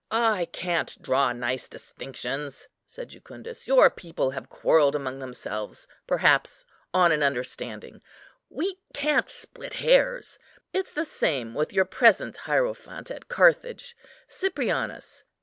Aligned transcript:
"I 0.09 0.45
can't 0.45 0.99
draw 0.99 1.31
nice 1.31 1.69
distinctions," 1.69 2.67
said 2.87 3.09
Jucundus. 3.09 3.67
"Your 3.67 3.91
people 3.91 4.31
have 4.31 4.49
quarrelled 4.49 4.95
among 4.95 5.19
themselves 5.19 5.87
perhaps 6.07 6.65
on 6.91 7.11
an 7.11 7.21
understanding; 7.21 8.01
we 8.49 8.79
can't 8.95 9.29
split 9.29 9.73
hairs. 9.75 10.39
It's 10.73 10.91
the 10.91 11.05
same 11.05 11.53
with 11.53 11.71
your 11.71 11.85
present 11.85 12.35
hierophant 12.35 13.11
at 13.11 13.27
Carthage, 13.29 13.95
Cyprianus. 14.27 15.23